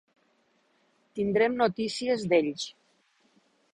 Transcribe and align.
Tindrem 1.19 1.57
notícies 1.59 2.25
d'ells. 2.33 2.67